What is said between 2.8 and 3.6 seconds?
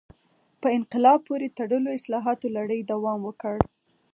دوام وکړ.